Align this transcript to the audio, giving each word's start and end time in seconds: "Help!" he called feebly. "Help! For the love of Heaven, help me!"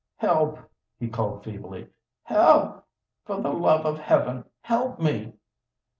"Help!" 0.17 0.57
he 0.99 1.07
called 1.07 1.43
feebly. 1.43 1.87
"Help! 2.23 2.83
For 3.23 3.39
the 3.39 3.51
love 3.53 3.85
of 3.85 3.99
Heaven, 3.99 4.45
help 4.63 4.99
me!" 4.99 5.33